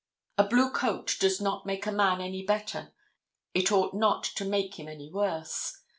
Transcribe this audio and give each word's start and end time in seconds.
A 0.39 0.43
blue 0.47 0.71
coat 0.71 1.15
does 1.19 1.39
not 1.39 1.67
make 1.67 1.85
a 1.85 1.91
man 1.91 2.21
any 2.21 2.43
better; 2.43 2.91
it 3.53 3.71
ought 3.71 3.93
not 3.93 4.23
to 4.23 4.45
make 4.45 4.79
him 4.79 4.87
any 4.87 5.11
worse. 5.11 5.77